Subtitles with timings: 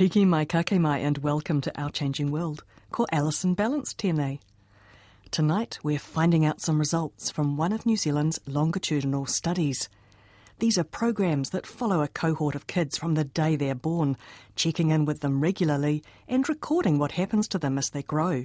[0.00, 2.64] Piki mai kake mai and welcome to Our Changing World.
[2.90, 4.38] Ko Alison Ballance tēnei.
[5.30, 9.90] Tonight we're finding out some results from one of New Zealand's longitudinal studies.
[10.58, 14.16] These are programs that follow a cohort of kids from the day they're born,
[14.56, 18.44] checking in with them regularly and recording what happens to them as they grow.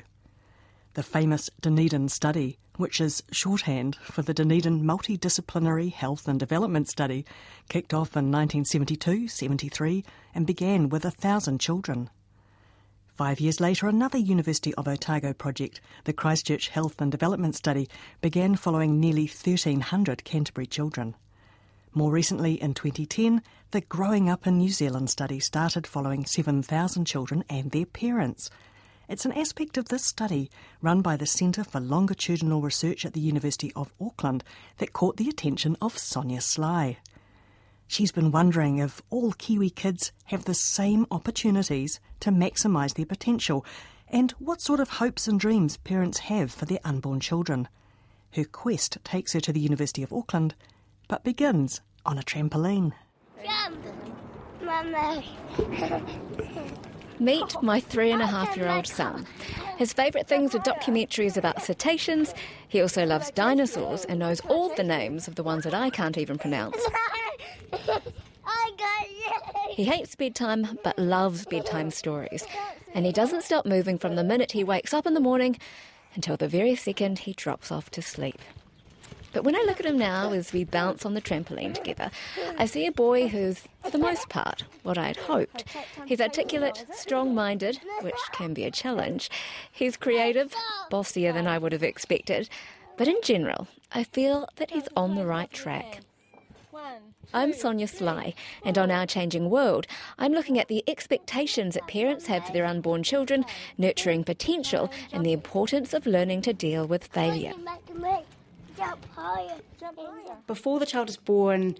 [0.95, 7.25] The famous Dunedin study, which is shorthand for the Dunedin Multidisciplinary Health and Development Study,
[7.69, 12.09] kicked off in 1972 73 and began with a thousand children.
[13.15, 17.87] Five years later, another University of Otago project, the Christchurch Health and Development Study,
[18.19, 21.15] began following nearly 1,300 Canterbury children.
[21.93, 27.45] More recently, in 2010, the Growing Up in New Zealand study started following 7,000 children
[27.49, 28.49] and their parents.
[29.07, 30.49] It's an aspect of this study,
[30.81, 34.43] run by the Centre for Longitudinal Research at the University of Auckland,
[34.77, 36.97] that caught the attention of Sonia Sly.
[37.87, 43.63] She's been wondering if all Kiwi kids have the same opportunities to maximise their potential
[44.07, 47.67] and what sort of hopes and dreams parents have for their unborn children.
[48.33, 50.55] Her quest takes her to the University of Auckland,
[51.07, 52.93] but begins on a trampoline.
[53.43, 53.85] Jump,
[54.63, 55.23] Mama.
[57.19, 59.25] Meet my three and a half year old son.
[59.77, 62.33] His favourite things are documentaries about cetaceans.
[62.67, 66.17] He also loves dinosaurs and knows all the names of the ones that I can't
[66.17, 66.77] even pronounce.
[67.73, 69.73] I got you.
[69.73, 72.45] He hates bedtime but loves bedtime stories.
[72.93, 75.57] And he doesn't stop moving from the minute he wakes up in the morning
[76.15, 78.41] until the very second he drops off to sleep.
[79.35, 82.09] But when I look at him now as we bounce on the trampoline together,
[82.57, 85.65] I see a boy who's, for the most part, what I'd hoped.
[86.05, 89.29] He's articulate, strong minded, which can be a challenge.
[89.69, 90.53] He's creative,
[90.89, 92.47] bossier than I would have expected.
[92.95, 95.99] But in general, I feel that he's on the right track.
[97.33, 99.85] I'm Sonia Sly, and on Our Changing World,
[100.17, 103.43] I'm looking at the expectations that parents have for their unborn children,
[103.77, 107.51] nurturing potential, and the importance of learning to deal with failure.
[108.77, 109.57] Jump higher.
[110.47, 111.75] before the child is born,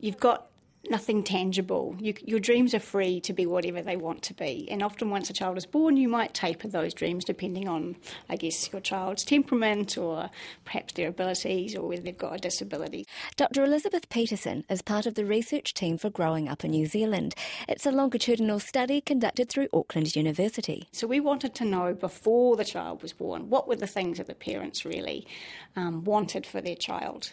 [0.00, 0.46] you've got
[0.88, 1.94] nothing tangible.
[1.98, 4.68] You, your dreams are free to be whatever they want to be.
[4.70, 7.96] And often, once a child is born, you might taper those dreams depending on,
[8.28, 10.30] I guess, your child's temperament or
[10.64, 13.06] perhaps their abilities or whether they've got a disability.
[13.36, 13.64] Dr.
[13.64, 17.34] Elizabeth Peterson is part of the research team for Growing Up in New Zealand.
[17.68, 20.88] It's a longitudinal study conducted through Auckland University.
[20.92, 24.26] So we wanted to know before the child was born what were the things that
[24.26, 25.26] the parents really
[25.76, 27.32] um, wanted for their child.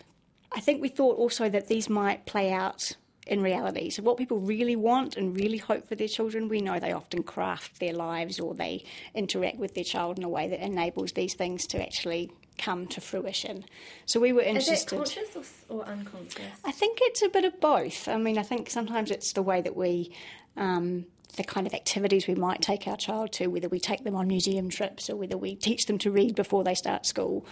[0.51, 2.95] I think we thought also that these might play out
[3.27, 3.89] in reality.
[3.89, 7.23] So, what people really want and really hope for their children, we know they often
[7.23, 8.83] craft their lives or they
[9.13, 13.01] interact with their child in a way that enables these things to actually come to
[13.01, 13.65] fruition.
[14.05, 15.01] So, we were interested.
[15.01, 16.41] Is it conscious or, or, unconscious?
[16.65, 18.07] I think it's a bit of both.
[18.07, 20.13] I mean, I think sometimes it's the way that we,
[20.55, 21.05] um,
[21.35, 24.27] the kind of activities we might take our child to, whether we take them on
[24.27, 27.45] museum trips or whether we teach them to read before they start school.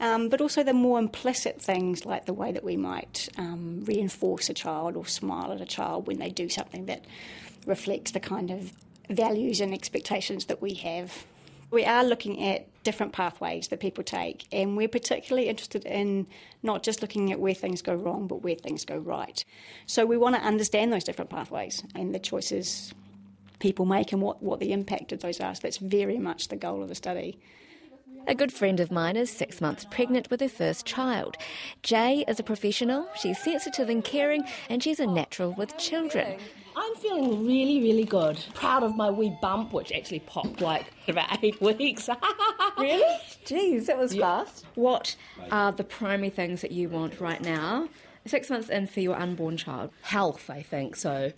[0.00, 4.48] Um, but also the more implicit things like the way that we might um, reinforce
[4.48, 7.04] a child or smile at a child when they do something that
[7.66, 8.72] reflects the kind of
[9.10, 11.26] values and expectations that we have.
[11.70, 16.26] We are looking at different pathways that people take, and we're particularly interested in
[16.62, 19.44] not just looking at where things go wrong, but where things go right.
[19.84, 22.94] So we want to understand those different pathways and the choices
[23.58, 25.54] people make and what, what the impact of those are.
[25.54, 27.38] So that's very much the goal of the study.
[28.28, 31.38] A good friend of mine is six months pregnant with her first child.
[31.82, 36.38] Jay is a professional, she's sensitive and caring, and she's a natural with children.
[36.76, 38.38] I'm feeling really, really good.
[38.52, 42.10] Proud of my wee bump, which actually popped like about eight weeks.
[42.78, 43.18] Really?
[43.44, 44.64] Jeez, that was fast.
[44.76, 45.16] What
[45.50, 47.88] are the primary things that you want right now,
[48.24, 49.90] six months in, for your unborn child?
[50.02, 50.94] Health, I think.
[50.94, 51.32] So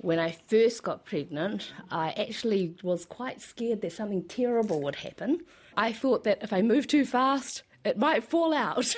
[0.00, 5.40] when I first got pregnant, I actually was quite scared that something terrible would happen.
[5.76, 8.94] I thought that if I moved too fast, it might fall out.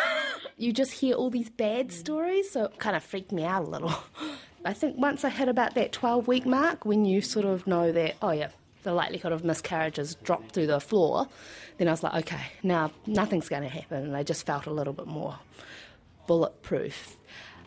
[0.56, 1.92] you just hear all these bad mm.
[1.92, 3.94] stories, so it kind of freaked me out a little.
[4.64, 7.90] I think once I hit about that 12 week mark, when you sort of know
[7.92, 8.48] that, oh yeah,
[8.82, 11.28] the likelihood of miscarriages dropped through the floor,
[11.78, 14.04] then I was like, okay, now nothing's going to happen.
[14.04, 15.38] And I just felt a little bit more
[16.26, 17.16] bulletproof.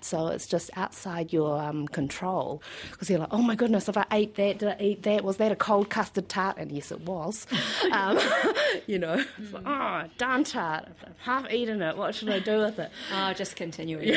[0.05, 2.61] So it's just outside your um, control.
[2.91, 5.23] Because you're like, oh my goodness, if I ate that, did I eat that?
[5.23, 6.57] Was that a cold custard tart?
[6.57, 7.47] And yes, it was.
[7.91, 8.19] um,
[8.87, 11.97] you know, it's like, oh, darn tart, I've half eaten it.
[11.97, 12.91] What should I do with it?
[13.17, 14.13] Oh, just continuing.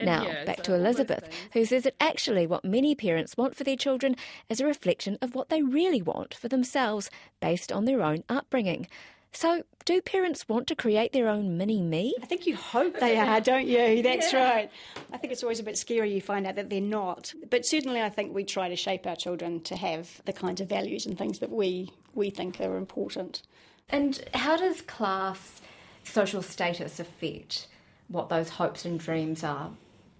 [0.00, 3.64] now, yeah, back so to Elizabeth, who says that actually what many parents want for
[3.64, 4.16] their children
[4.48, 8.86] is a reflection of what they really want for themselves based on their own upbringing.
[9.32, 12.14] So, do parents want to create their own mini me?
[12.22, 14.02] I think you hope they are, don't you?
[14.02, 14.70] That's right.
[15.12, 17.32] I think it's always a bit scary you find out that they're not.
[17.50, 20.68] But certainly, I think we try to shape our children to have the kinds of
[20.68, 23.42] values and things that we, we think are important.
[23.88, 25.60] And how does class
[26.04, 27.68] social status affect
[28.08, 29.70] what those hopes and dreams are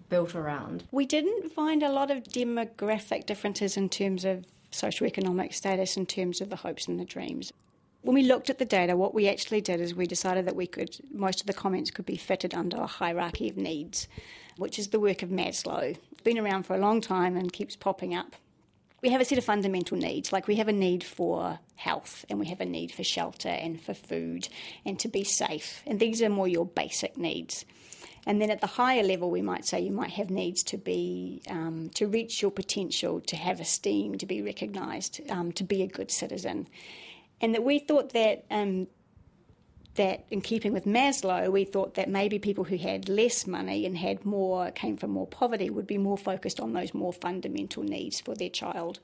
[0.09, 0.83] built around?
[0.91, 6.41] We didn't find a lot of demographic differences in terms of socioeconomic status, in terms
[6.41, 7.53] of the hopes and the dreams.
[8.01, 10.67] When we looked at the data, what we actually did is we decided that we
[10.67, 14.07] could, most of the comments could be fitted under a hierarchy of needs,
[14.55, 15.97] which is the work of Maslow.
[16.23, 18.35] Been around for a long time and keeps popping up.
[19.01, 22.39] We have a set of fundamental needs, like we have a need for health, and
[22.39, 24.49] we have a need for shelter and for food
[24.85, 25.81] and to be safe.
[25.85, 27.65] And these are more your basic needs.
[28.25, 31.41] And then at the higher level, we might say you might have needs to be
[31.49, 35.87] um, to reach your potential, to have esteem, to be recognised, um, to be a
[35.87, 36.67] good citizen.
[37.41, 38.87] And that we thought that um,
[39.95, 43.97] that in keeping with Maslow, we thought that maybe people who had less money and
[43.97, 48.21] had more came from more poverty would be more focused on those more fundamental needs
[48.21, 48.99] for their child.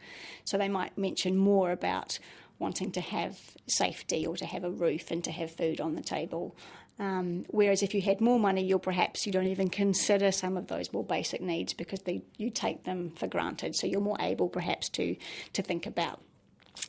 [0.46, 2.18] So they might mention more about
[2.60, 3.38] wanting to have
[3.68, 6.56] safety or to have a roof and to have food on the table.
[6.98, 10.68] Um, whereas if you had more money, you'll perhaps you don't even consider some of
[10.68, 13.76] those more basic needs because they, you take them for granted.
[13.76, 15.18] So you're more able perhaps to
[15.52, 16.22] to think about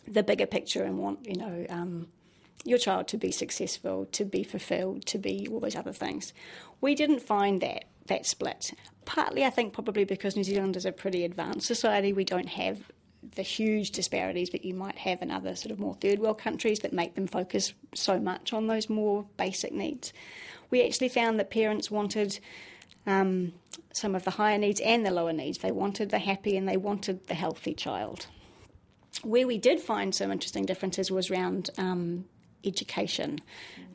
[0.06, 2.08] the bigger picture and want you know um,
[2.64, 6.32] your child to be successful, to be fulfilled, to be all those other things.
[6.80, 8.72] We didn't find that that split.
[9.04, 12.12] Partly, I think, probably because New Zealand is a pretty advanced society.
[12.12, 12.90] We don't have
[13.34, 16.80] the huge disparities that you might have in other sort of more third world countries
[16.80, 20.12] that make them focus so much on those more basic needs.
[20.70, 22.38] We actually found that parents wanted
[23.06, 23.52] um,
[23.92, 25.58] some of the higher needs and the lower needs.
[25.58, 28.26] They wanted the happy and they wanted the healthy child.
[29.22, 32.26] Where we did find some interesting differences was around um,
[32.64, 33.40] education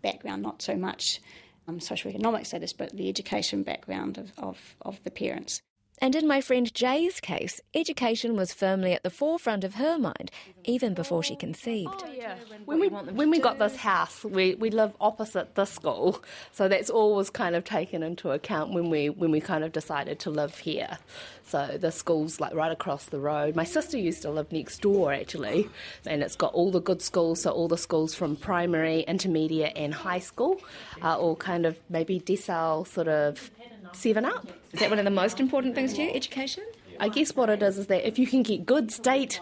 [0.01, 1.21] background, not so much
[1.67, 5.61] um, socioeconomic status, but the education background of, of, of the parents.
[6.03, 10.31] And in my friend Jay's case, education was firmly at the forefront of her mind,
[10.63, 12.03] even before she conceived.
[12.03, 12.33] Oh,
[12.65, 16.89] when we when we got this house, we, we live opposite the school, so that's
[16.89, 20.57] always kind of taken into account when we when we kind of decided to live
[20.57, 20.97] here.
[21.43, 23.55] So the school's like right across the road.
[23.55, 25.69] My sister used to live next door actually,
[26.07, 27.41] and it's got all the good schools.
[27.41, 30.61] So all the schools from primary, intermediate, and high school
[31.03, 33.51] are all kind of maybe decile sort of
[33.95, 34.47] seven up.
[34.73, 36.63] Is that one of the most important things to you, education?
[36.99, 39.39] I guess what it is is that if you can get good state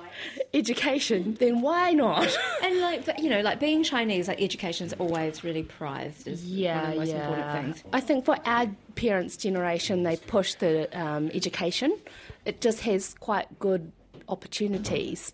[0.54, 2.38] education, then why not?
[2.64, 6.86] And like but, you know, like being Chinese, like education's always really prized Yeah, one
[6.86, 7.84] of the most important things.
[7.92, 11.98] I think for our parents' generation, they push the um, education.
[12.46, 13.92] It just has quite good
[14.30, 15.34] opportunities,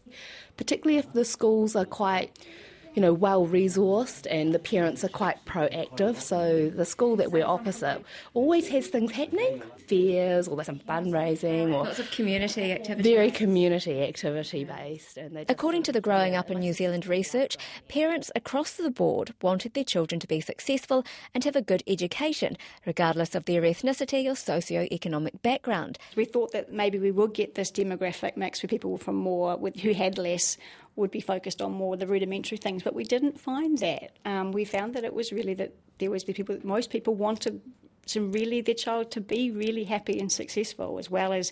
[0.57, 2.31] particularly if the schools are quite.
[2.95, 6.15] You know, well resourced, and the parents are quite proactive.
[6.21, 8.01] So the school that we're opposite
[8.33, 13.13] always has things happening, fairs, or there's some fundraising, or Lots of community activity.
[13.13, 15.17] very community activity based.
[15.17, 17.57] And just According to the Growing Up in New Zealand research,
[17.89, 22.57] parents across the board wanted their children to be successful and have a good education,
[22.85, 25.97] regardless of their ethnicity or socio-economic background.
[26.15, 29.75] We thought that maybe we would get this demographic mix where people from more with,
[29.81, 30.57] who had less
[30.95, 34.17] would be focused on more the rudimentary things, but we didn't find that.
[34.23, 36.55] Um, we found that it was really that there was the people.
[36.55, 37.61] That most people wanted
[38.05, 41.51] some really their child to be really happy and successful, as well as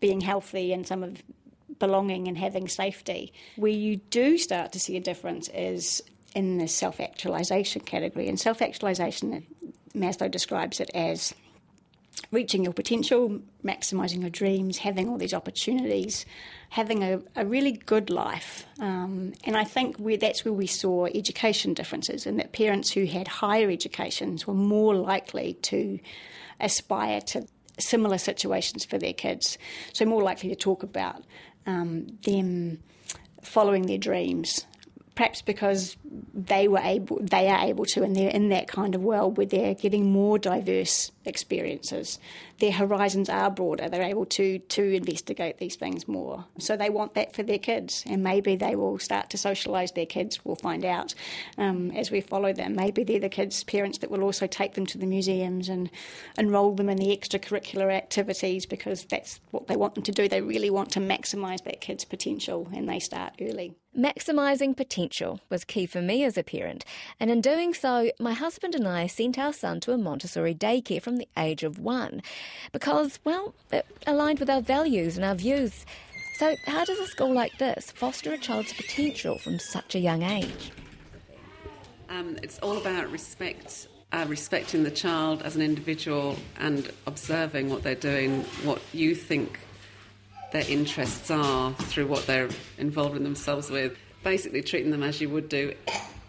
[0.00, 1.22] being healthy and some of
[1.78, 3.32] belonging and having safety.
[3.56, 6.02] Where you do start to see a difference is
[6.34, 8.28] in the self actualization category.
[8.28, 9.46] And self actualization,
[9.94, 11.34] Maslow describes it as
[12.30, 16.26] reaching your potential, maximising your dreams, having all these opportunities,
[16.70, 18.66] having a, a really good life.
[18.80, 23.28] Um, and I think that's where we saw education differences, and that parents who had
[23.28, 25.98] higher educations were more likely to
[26.60, 27.46] aspire to
[27.78, 29.58] similar situations for their kids.
[29.92, 31.24] So, more likely to talk about
[31.66, 32.80] um, them
[33.42, 34.66] following their dreams,
[35.14, 35.96] perhaps because
[36.32, 39.46] they were able, they are able to, and they're in that kind of world where
[39.46, 42.18] they're getting more diverse experiences.
[42.58, 43.88] Their horizons are broader.
[43.88, 46.44] They're able to to investigate these things more.
[46.58, 50.06] So they want that for their kids, and maybe they will start to socialise their
[50.06, 50.44] kids.
[50.44, 51.14] We'll find out
[51.58, 52.74] um, as we follow them.
[52.74, 55.90] Maybe they're the kids' parents that will also take them to the museums and
[56.36, 60.28] enrol them in the extracurricular activities because that's what they want them to do.
[60.28, 63.74] They really want to maximise that kid's potential, and they start early.
[63.96, 66.84] Maximising potential was key for me as a parent,
[67.20, 71.00] and in doing so, my husband and I sent our son to a Montessori daycare
[71.00, 72.20] from the age of one
[72.72, 75.86] because, well, it aligned with our values and our views.
[76.38, 80.22] So, how does a school like this foster a child's potential from such a young
[80.22, 80.72] age?
[82.08, 87.84] Um, it's all about respect, uh, respecting the child as an individual and observing what
[87.84, 89.60] they're doing, what you think
[90.54, 93.98] their interests are through what they're involving themselves with.
[94.22, 95.74] Basically, treating them as you would do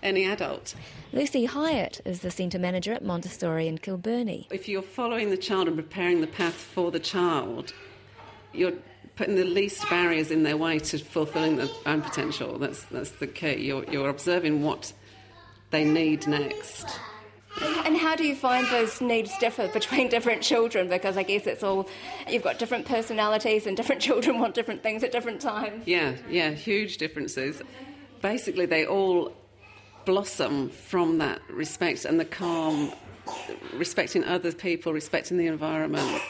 [0.01, 0.73] any adult.
[1.13, 4.47] Lucy Hyatt is the centre manager at Montessori in Kilbirnie.
[4.51, 7.71] If you're following the child and preparing the path for the child,
[8.51, 8.73] you're
[9.15, 12.57] putting the least barriers in their way to fulfilling their own potential.
[12.57, 13.57] That's, that's the key.
[13.57, 14.91] You're, you're observing what
[15.69, 16.99] they need next.
[17.61, 20.89] And how do you find those needs differ between different children?
[20.89, 21.87] Because I guess it's all,
[22.29, 25.87] you've got different personalities and different children want different things at different times.
[25.87, 27.61] Yeah, yeah, huge differences.
[28.21, 29.33] Basically, they all
[30.05, 32.91] blossom from that respect and the calm,
[33.73, 36.21] respecting other people, respecting the environment,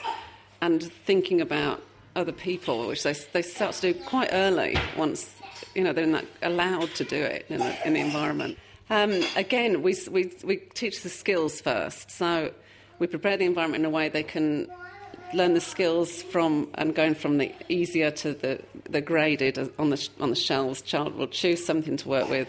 [0.61, 1.81] and thinking about
[2.15, 5.35] other people, which they, they start to do quite early once
[5.73, 8.57] you know they're not allowed to do it in the, in the environment.
[8.89, 12.11] Um, again, we, we, we teach the skills first.
[12.11, 12.51] So
[12.99, 14.67] we prepare the environment in a way they can
[15.33, 20.09] learn the skills from and going from the easier to the, the graded on the,
[20.19, 20.81] on the shelves.
[20.81, 22.47] Child will choose something to work with.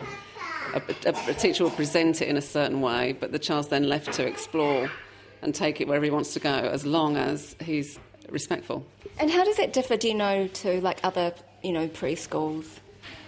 [0.74, 3.88] A, a, a teacher will present it in a certain way, but the child's then
[3.88, 4.90] left to explore
[5.42, 8.84] and take it wherever he wants to go, as long as he's respectful.
[9.18, 12.66] And how does it differ, do you know, to like other, you know, preschools?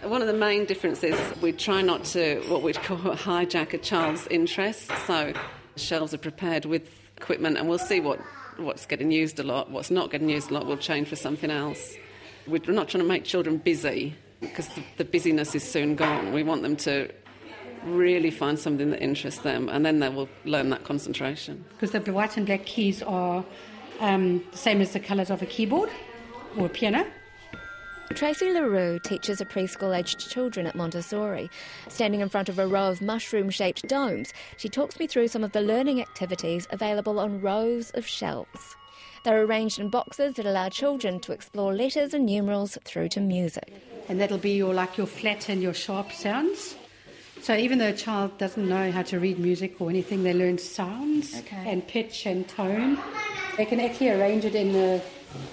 [0.02, 4.26] One of the main differences, we try not to what we'd call hijack a child's
[4.28, 4.90] interest.
[5.06, 5.32] So
[5.76, 8.20] shelves are prepared with equipment, and we'll see what,
[8.58, 11.50] what's getting used a lot, what's not getting used a lot, we'll change for something
[11.50, 11.96] else.
[12.46, 16.32] We're not trying to make children busy because the, the busyness is soon gone.
[16.32, 17.10] We want them to
[17.84, 21.64] really find something that interests them, and then they will learn that concentration.
[21.70, 23.44] Because the white and black keys are
[24.00, 25.90] um, the same as the colours of a keyboard
[26.56, 27.06] or a piano.
[28.14, 31.50] Tracy LaRue teaches a preschool aged children at Montessori.
[31.88, 35.44] Standing in front of a row of mushroom shaped domes, she talks me through some
[35.44, 38.76] of the learning activities available on rows of shelves.
[39.24, 43.72] They're arranged in boxes that allow children to explore letters and numerals through to music.
[44.08, 46.76] And that'll be your like your flat and your sharp sounds.
[47.42, 50.58] So even though a child doesn't know how to read music or anything, they learn
[50.58, 51.70] sounds Okay.
[51.70, 52.98] and pitch and tone.
[53.56, 55.02] They can actually arrange it in the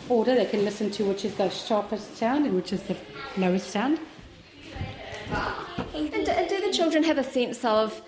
[0.10, 0.36] order.
[0.36, 2.98] They can listen to which is the sharpest sound and which is the
[3.38, 4.00] lowest sound.
[5.94, 8.02] And do, and do the children have a sense of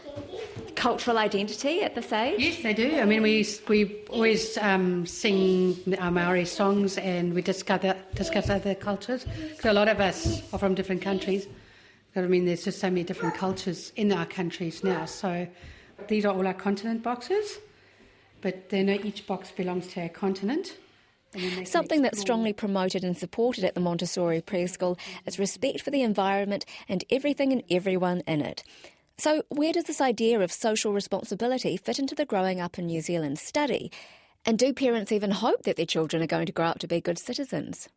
[0.76, 2.40] cultural identity at this age?
[2.40, 3.00] Yes, they do.
[3.00, 7.82] I mean, we we always um, sing our Maori songs and we discuss
[8.14, 9.26] discuss other cultures.
[9.60, 11.48] So a lot of us are from different countries.
[12.14, 15.06] But I mean, there's just so many different cultures in our countries now.
[15.06, 15.48] So
[16.08, 17.58] these are all our continent boxes,
[18.42, 20.78] but they know each box belongs to a continent.
[21.34, 25.40] And then they can Something that's strongly promoted and supported at the Montessori preschool is
[25.40, 28.64] respect for the environment and everything and everyone in it.
[29.18, 33.02] So, where does this idea of social responsibility fit into the growing up in New
[33.02, 33.92] Zealand study?
[34.46, 37.02] And do parents even hope that their children are going to grow up to be
[37.02, 37.90] good citizens?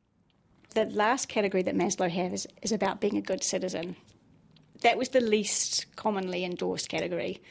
[0.75, 3.97] The last category that Maslow has is about being a good citizen.
[4.83, 7.43] That was the least commonly endorsed category,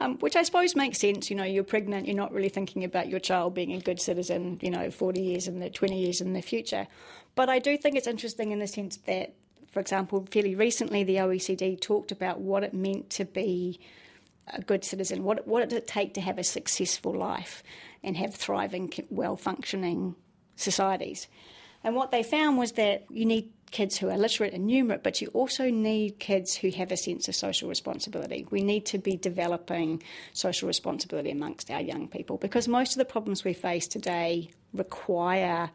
[0.00, 1.30] um, which I suppose makes sense.
[1.30, 4.58] You know, you're pregnant, you're not really thinking about your child being a good citizen,
[4.62, 6.86] you know, 40 years in the 20 years in the future.
[7.34, 9.34] But I do think it's interesting in the sense that,
[9.70, 13.80] for example, fairly recently the OECD talked about what it meant to be
[14.52, 15.24] a good citizen.
[15.24, 17.62] What what does it take to have a successful life
[18.02, 20.16] and have thriving, well functioning
[20.56, 21.28] societies?
[21.82, 25.20] And what they found was that you need kids who are literate and numerate, but
[25.20, 28.46] you also need kids who have a sense of social responsibility.
[28.48, 30.00] We need to be developing
[30.32, 35.70] social responsibility amongst our young people because most of the problems we face today require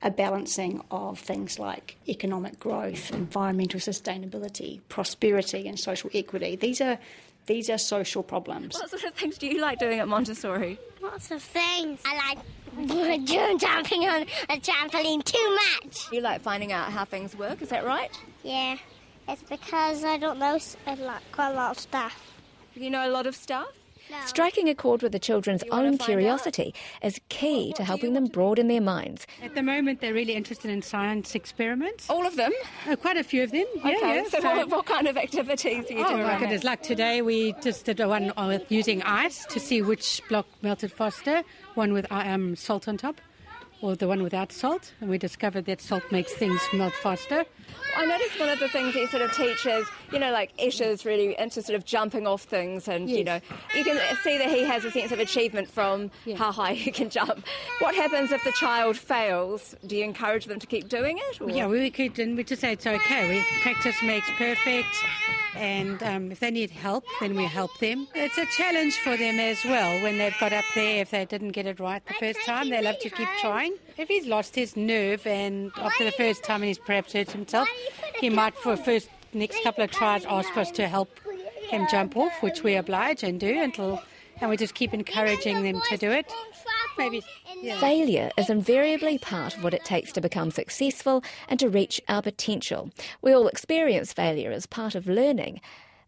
[0.00, 6.54] a balancing of things like economic growth, environmental sustainability, prosperity, and social equity.
[6.54, 7.00] These are
[7.46, 8.74] these are social problems.
[8.74, 10.78] What sort of things do you like doing at Montessori?
[11.02, 12.00] Lots of things.
[12.06, 12.88] I like
[13.26, 16.10] doing jumping on a trampoline too much.
[16.12, 18.10] You like finding out how things work, is that right?
[18.42, 18.76] Yeah.
[19.28, 22.32] It's because I don't know s- a lot, quite a lot of stuff.
[22.74, 23.68] You know a lot of stuff?
[24.26, 28.68] Striking a chord with the children's own find curiosity is key to helping them broaden
[28.68, 29.26] their minds.
[29.42, 32.08] At the moment, they're really interested in science experiments.
[32.08, 32.52] All of them?
[32.88, 33.64] Uh, quite a few of them.
[33.76, 34.28] Yeah, okay, yeah.
[34.28, 36.64] so, what, what kind of activities do you Oh do my around goodness!
[36.64, 40.92] Like today, we just did a one with using ice to see which block melted
[40.92, 41.42] faster.
[41.74, 43.20] One with um, salt on top,
[43.80, 47.44] or the one without salt, and we discovered that salt makes things melt faster.
[47.96, 51.38] I noticed one of the things he sort of teaches, you know, like Esha's really
[51.38, 53.40] into sort of jumping off things, and you know,
[53.74, 57.08] you can see that he has a sense of achievement from how high he can
[57.10, 57.46] jump.
[57.78, 59.76] What happens if the child fails?
[59.86, 61.40] Do you encourage them to keep doing it?
[61.40, 61.50] Or?
[61.50, 63.28] Yeah, we could, and we just say it's okay.
[63.28, 64.94] We practice makes perfect,
[65.54, 68.08] and um, if they need help, then we help them.
[68.14, 71.00] It's a challenge for them as well when they've got up there.
[71.02, 73.74] If they didn't get it right the first time, they love to keep trying.
[73.96, 77.68] If he's lost his nerve and after the first time and he's perhaps hurt himself,
[78.18, 81.10] he might for the first next couple of tries ask us to help
[81.68, 84.02] him jump off, which we oblige and do until,
[84.40, 86.32] and we just keep encouraging them to do it.
[86.98, 87.22] Maybe.
[87.60, 87.78] Yeah.
[87.78, 92.22] Failure is invariably part of what it takes to become successful and to reach our
[92.22, 92.90] potential.
[93.22, 95.60] We all experience failure as part of learning.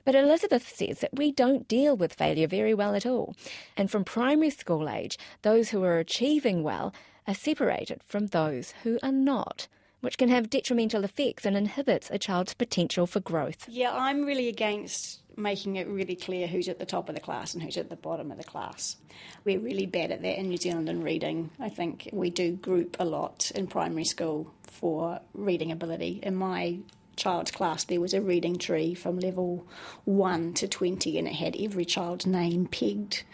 [0.05, 3.35] But Elizabeth says that we don't deal with failure very well at all.
[3.77, 6.95] And from primary school age, those who are achieving well
[7.27, 9.69] are separated from those who are not,
[10.01, 13.69] which can have detrimental effects and inhibits a child's potential for growth.
[13.69, 17.55] Yeah, I'm really against making it really clear who's at the top of the class
[17.55, 18.97] and who's at the bottom of the class.
[19.45, 21.51] We're really bad at that in New Zealand in reading.
[21.61, 26.21] I think we do group a lot in primary school for reading ability.
[26.23, 26.79] In my
[27.17, 29.67] child's class, there was a reading tree from level
[30.05, 33.25] 1 to 20, and it had every child's name pegged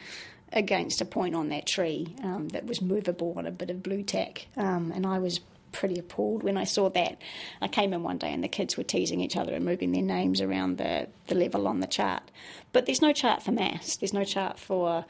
[0.52, 4.02] against a point on that tree um, that was movable on a bit of Blu
[4.02, 4.47] Tack.
[4.56, 5.40] Um, and I was
[5.73, 7.18] pretty appalled when I saw that.
[7.61, 10.02] I came in one day and the kids were teasing each other and moving their
[10.02, 12.30] names around the, the level on the chart.
[12.73, 15.04] But there's no chart for maths, there's no chart for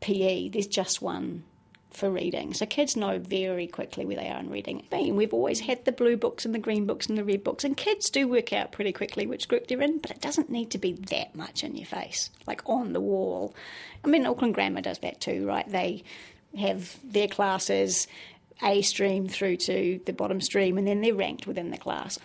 [0.00, 1.44] PE, there's just one
[1.94, 2.52] for reading.
[2.52, 4.84] So kids know very quickly where they are in reading.
[4.90, 7.76] We've always had the blue books and the green books and the red books, and
[7.76, 10.78] kids do work out pretty quickly which group they're in, but it doesn't need to
[10.78, 13.54] be that much in your face, like on the wall.
[14.04, 15.68] I mean, Auckland Grammar does that too, right?
[15.68, 16.04] They
[16.58, 18.06] have their classes
[18.62, 22.18] A stream through to the bottom stream, and then they're ranked within the class.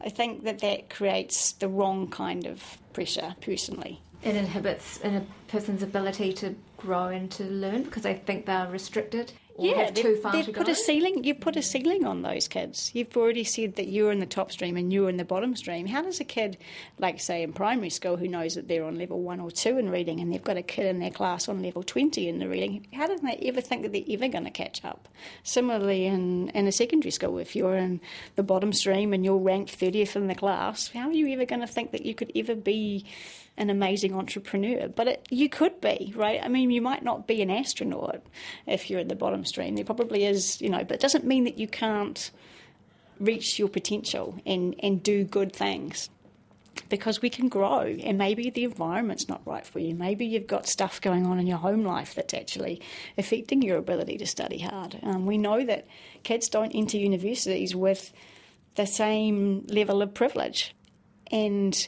[0.00, 4.00] I think that that creates the wrong kind of pressure, personally.
[4.22, 9.32] It inhibits a person's ability to grow and to learn because they think they're restricted
[9.58, 10.72] yeah, too far they've to put go.
[10.72, 11.22] a ceiling.
[11.22, 12.90] You've put a ceiling on those kids.
[12.92, 15.86] You've already said that you're in the top stream and you're in the bottom stream.
[15.86, 16.58] How does a kid,
[16.98, 19.90] like say in primary school, who knows that they're on level one or two in
[19.90, 22.86] reading, and they've got a kid in their class on level twenty in the reading,
[22.92, 25.08] how do they ever think that they're ever going to catch up?
[25.44, 28.00] Similarly, in in a secondary school, if you're in
[28.34, 31.60] the bottom stream and you're ranked thirtieth in the class, how are you ever going
[31.60, 33.06] to think that you could ever be
[33.56, 36.40] an amazing entrepreneur, but it, you could be, right?
[36.42, 38.22] I mean, you might not be an astronaut
[38.66, 39.76] if you're in the bottom stream.
[39.76, 42.30] There probably is, you know, but it doesn't mean that you can't
[43.20, 46.10] reach your potential and, and do good things
[46.88, 49.94] because we can grow and maybe the environment's not right for you.
[49.94, 52.82] Maybe you've got stuff going on in your home life that's actually
[53.16, 54.98] affecting your ability to study hard.
[55.02, 55.86] Um, we know that
[56.24, 58.12] kids don't enter universities with
[58.74, 60.74] the same level of privilege.
[61.30, 61.86] And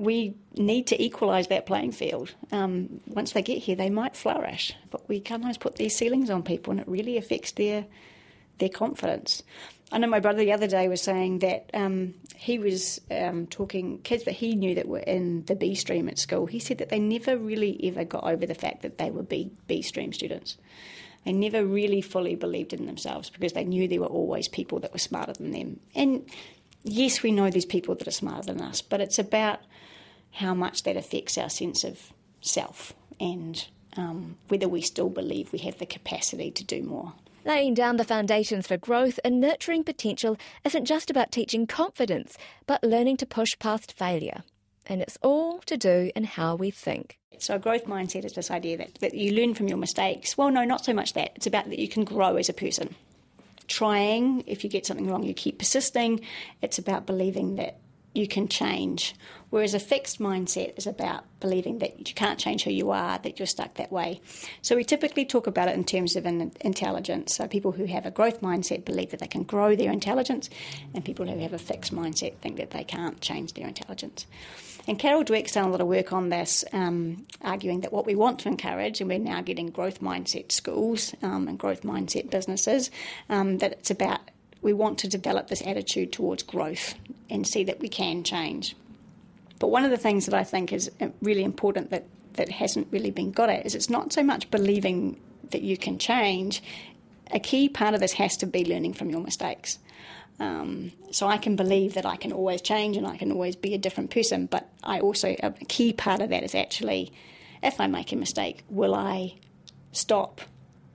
[0.00, 2.34] we need to equalise that playing field.
[2.50, 6.42] Um, once they get here, they might flourish, but we sometimes put these ceilings on
[6.42, 7.84] people, and it really affects their
[8.58, 9.42] their confidence.
[9.92, 13.98] I know my brother the other day was saying that um, he was um, talking
[14.02, 16.46] kids that he knew that were in the B stream at school.
[16.46, 19.50] He said that they never really ever got over the fact that they were B
[19.66, 20.56] B stream students.
[21.24, 24.92] They never really fully believed in themselves because they knew there were always people that
[24.92, 25.80] were smarter than them.
[25.94, 26.24] And
[26.84, 29.60] yes, we know there's people that are smarter than us, but it's about
[30.32, 33.66] how much that affects our sense of self and
[33.96, 37.12] um, whether we still believe we have the capacity to do more.
[37.44, 42.84] Laying down the foundations for growth and nurturing potential isn't just about teaching confidence, but
[42.84, 44.42] learning to push past failure.
[44.86, 47.18] And it's all to do in how we think.
[47.38, 50.36] So, a growth mindset is this idea that, that you learn from your mistakes.
[50.36, 51.32] Well, no, not so much that.
[51.36, 52.94] It's about that you can grow as a person.
[53.66, 56.20] Trying, if you get something wrong, you keep persisting.
[56.60, 57.78] It's about believing that
[58.14, 59.14] you can change.
[59.50, 63.38] Whereas a fixed mindset is about believing that you can't change who you are, that
[63.38, 64.20] you're stuck that way.
[64.62, 67.34] So we typically talk about it in terms of an intelligence.
[67.34, 70.50] So people who have a growth mindset believe that they can grow their intelligence,
[70.94, 74.26] and people who have a fixed mindset think that they can't change their intelligence.
[74.86, 78.14] And Carol Dweck's done a lot of work on this, um, arguing that what we
[78.14, 82.90] want to encourage, and we're now getting growth mindset schools um, and growth mindset businesses,
[83.28, 84.20] um, that it's about
[84.62, 86.94] we want to develop this attitude towards growth
[87.28, 88.76] and see that we can change.
[89.58, 93.10] But one of the things that I think is really important that, that hasn't really
[93.10, 95.20] been got at is it's not so much believing
[95.50, 96.62] that you can change.
[97.30, 99.78] A key part of this has to be learning from your mistakes.
[100.38, 103.74] Um, so I can believe that I can always change and I can always be
[103.74, 107.12] a different person, but I also, a key part of that is actually
[107.62, 109.34] if I make a mistake, will I
[109.92, 110.40] stop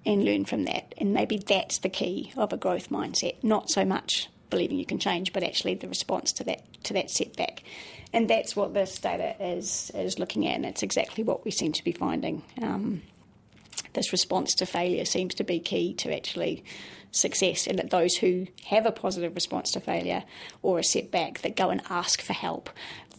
[0.05, 0.93] and learn from that?
[0.97, 4.99] And maybe that's the key of a growth mindset, not so much believing you can
[4.99, 7.63] change, but actually the response to that to that setback.
[8.13, 11.71] And that's what this data is is looking at, and it's exactly what we seem
[11.73, 12.43] to be finding.
[12.61, 13.01] Um,
[13.93, 16.63] this response to failure seems to be key to actually
[17.11, 20.23] success, and that those who have a positive response to failure
[20.61, 22.69] or a setback that go and ask for help,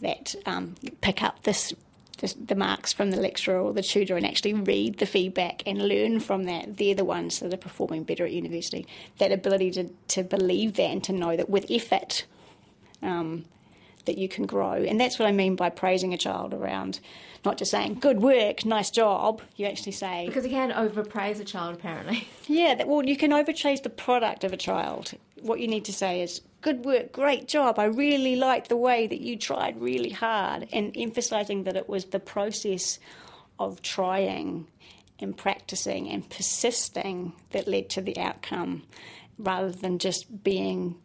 [0.01, 1.73] that um, pick up this
[2.17, 5.87] the, the, marks from the lecturer or the tutor and actually read the feedback and
[5.87, 8.87] learn from that, they're the ones that are performing better at university.
[9.19, 12.25] That ability to, to believe that and to know that with effort,
[13.01, 13.45] um,
[14.05, 14.73] that you can grow.
[14.73, 16.99] And that's what I mean by praising a child around
[17.45, 19.41] not just saying good work, nice job.
[19.55, 22.27] You actually say because you can overpraise a child apparently.
[22.47, 25.13] Yeah, that, well, you can overpraise the product of a child.
[25.41, 27.79] What you need to say is good work, great job.
[27.79, 32.05] I really like the way that you tried really hard, and emphasizing that it was
[32.05, 32.99] the process
[33.57, 34.67] of trying
[35.17, 38.83] and practicing and persisting that led to the outcome
[39.37, 40.97] rather than just being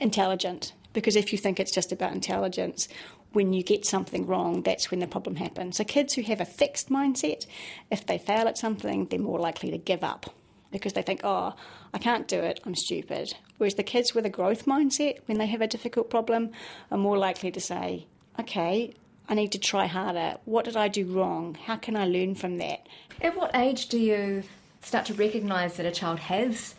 [0.00, 0.72] intelligent.
[0.94, 2.88] Because if you think it's just about intelligence,
[3.32, 5.76] when you get something wrong, that's when the problem happens.
[5.76, 7.44] So, kids who have a fixed mindset,
[7.90, 10.34] if they fail at something, they're more likely to give up
[10.70, 11.54] because they think, oh,
[11.92, 13.34] I can't do it, I'm stupid.
[13.58, 16.50] Whereas the kids with a growth mindset, when they have a difficult problem,
[16.90, 18.06] are more likely to say,
[18.38, 18.94] okay,
[19.28, 20.36] I need to try harder.
[20.44, 21.56] What did I do wrong?
[21.66, 22.86] How can I learn from that?
[23.20, 24.42] At what age do you
[24.82, 26.74] start to recognise that a child has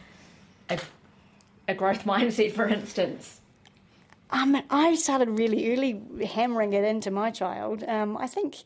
[0.70, 0.80] a,
[1.68, 3.40] a growth mindset, for instance?
[4.32, 7.84] Um, I started really early hammering it into my child.
[7.84, 8.64] Um, I think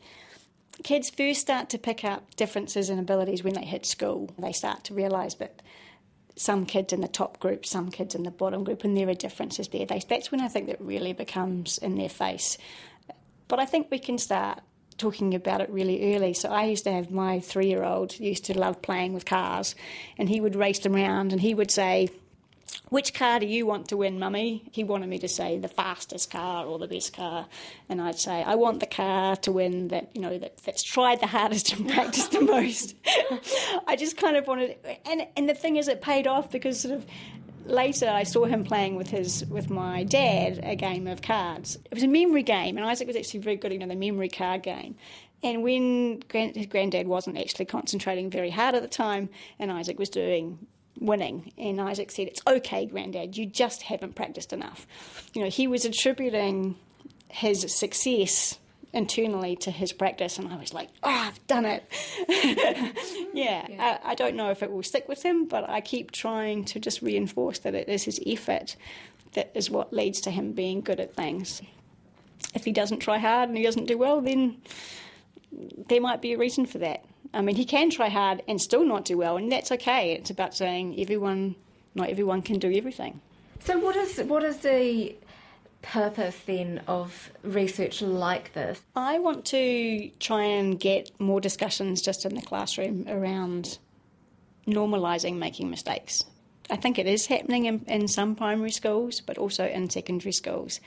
[0.82, 4.30] kids first start to pick up differences in abilities when they hit school.
[4.38, 5.62] They start to realise that
[6.36, 9.14] some kids in the top group, some kids in the bottom group, and there are
[9.14, 9.86] differences there.
[9.86, 12.58] That's when I think that really becomes in their face.
[13.48, 14.60] But I think we can start
[14.98, 16.34] talking about it really early.
[16.34, 19.74] So I used to have my three year old used to love playing with cars,
[20.18, 22.10] and he would race them around, and he would say,
[22.88, 24.64] which car do you want to win, mummy?
[24.70, 27.46] He wanted me to say the fastest car or the best car,
[27.88, 31.20] and I'd say I want the car to win that you know that, that's tried
[31.20, 32.94] the hardest and practiced the most.
[33.86, 36.94] I just kind of wanted, and and the thing is, it paid off because sort
[36.94, 37.06] of
[37.66, 41.76] later I saw him playing with his with my dad a game of cards.
[41.86, 43.96] It was a memory game, and Isaac was actually very good, at you know, the
[43.96, 44.96] memory card game.
[45.42, 49.98] And when grand, his granddad wasn't actually concentrating very hard at the time, and Isaac
[49.98, 50.66] was doing
[50.98, 51.52] winning.
[51.58, 54.86] And Isaac said, It's okay, Granddad, you just haven't practiced enough.
[55.34, 56.76] You know, he was attributing
[57.28, 58.58] his success
[58.92, 61.84] internally to his practice, and I was like, Oh, I've done it.
[63.34, 63.98] yeah, yeah.
[64.04, 66.80] I, I, don't know if it will stick with him, but I keep trying to
[66.80, 68.76] just reinforce that it is his effort
[69.36, 71.62] that is what leads to him being good at things.
[72.54, 74.56] If he doesn't try hard and he doesn't do well, then
[75.88, 77.04] there might be a reason for that.
[77.34, 80.12] I mean, he can try hard and still not do well, and that's okay.
[80.12, 81.56] It's about saying everyone,
[81.94, 83.20] not everyone can do everything.
[83.60, 85.16] So, what is what is the
[85.82, 88.80] purpose then of research like this?
[88.94, 93.78] I want to try and get more discussions just in the classroom around
[94.66, 96.24] normalising making mistakes.
[96.68, 100.80] I think it is happening in, in some primary schools, but also in secondary schools.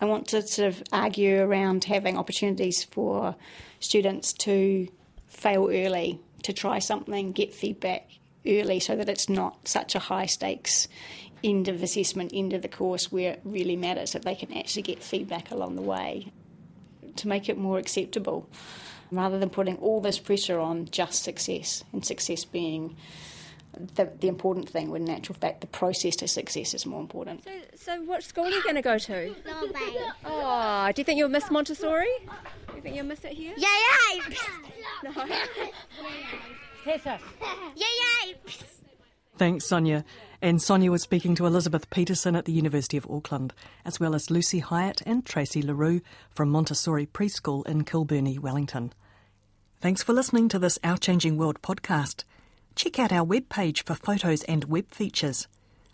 [0.00, 3.34] I want to sort of argue around having opportunities for
[3.80, 4.88] students to
[5.26, 8.10] fail early, to try something, get feedback
[8.46, 10.86] early so that it's not such a high stakes
[11.44, 14.82] end of assessment, end of the course where it really matters, that they can actually
[14.82, 16.32] get feedback along the way
[17.16, 18.48] to make it more acceptable
[19.10, 22.96] rather than putting all this pressure on just success and success being
[23.94, 27.44] the, the important thing when in actual fact the process to success is more important.
[27.44, 29.34] So, so what school are you going to go to?
[30.24, 32.06] Oh, do you think you'll miss Montessori?
[32.68, 33.54] Do you think you'll miss it here?
[33.56, 33.68] Yeah,
[34.14, 34.20] yeah.
[35.04, 35.10] No.
[36.86, 37.16] yeah,
[37.76, 38.52] yeah.
[39.36, 40.04] Thanks, Sonia.
[40.40, 43.52] And Sonia was speaking to Elizabeth Peterson at the University of Auckland,
[43.84, 48.92] as well as Lucy Hyatt and Tracy LaRue from Montessori Preschool in Kilbirnie, Wellington.
[49.80, 52.24] Thanks for listening to this Our Changing World podcast.
[52.76, 55.48] Check out our webpage for photos and web features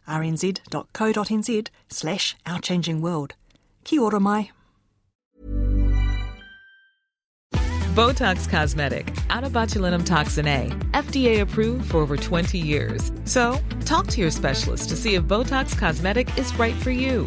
[0.08, 3.34] rnz.co.nz slash Our Changing World.
[3.84, 4.50] Kia ora mai.
[7.94, 13.12] Botox Cosmetic, out of botulinum toxin A, FDA approved for over 20 years.
[13.24, 17.26] So, talk to your specialist to see if Botox Cosmetic is right for you.